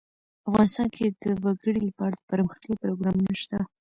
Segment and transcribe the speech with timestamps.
[0.49, 3.59] افغانستان کې د وګړي لپاره دپرمختیا پروګرامونه شته.